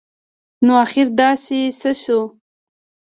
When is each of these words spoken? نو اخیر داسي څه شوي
نو 0.65 0.73
اخیر 0.85 1.07
داسي 1.19 1.59
څه 1.79 1.89
شوي 2.01 2.21